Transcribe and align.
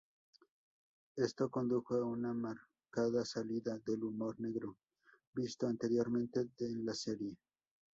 Esto 1.15 1.51
condujo 1.51 1.93
a 1.93 2.05
una 2.05 2.33
marcada 2.33 3.23
salida 3.23 3.77
del 3.85 4.03
humor 4.03 4.39
negro 4.39 4.75
visto 5.31 5.67
anteriormente 5.67 6.49
en 6.61 6.87
la 6.87 6.95
serie. 6.95 7.37